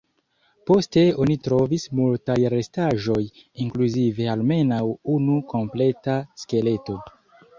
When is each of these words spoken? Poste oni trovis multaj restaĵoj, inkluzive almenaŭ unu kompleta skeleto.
Poste 0.67 1.01
oni 1.25 1.35
trovis 1.47 1.83
multaj 1.99 2.37
restaĵoj, 2.53 3.19
inkluzive 3.65 4.27
almenaŭ 4.35 4.81
unu 5.17 5.37
kompleta 5.53 6.19
skeleto. 6.45 6.99